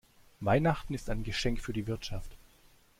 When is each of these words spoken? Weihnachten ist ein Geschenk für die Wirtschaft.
Weihnachten 0.39 0.95
ist 0.95 1.11
ein 1.11 1.21
Geschenk 1.23 1.61
für 1.61 1.73
die 1.73 1.85
Wirtschaft. 1.85 2.35